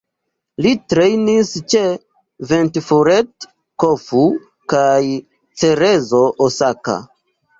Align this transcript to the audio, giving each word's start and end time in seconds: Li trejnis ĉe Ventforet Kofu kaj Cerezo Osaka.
Li 0.65 0.69
trejnis 0.93 1.49
ĉe 1.73 1.81
Ventforet 2.51 3.47
Kofu 3.83 4.23
kaj 4.75 5.05
Cerezo 5.65 6.23
Osaka. 6.47 6.97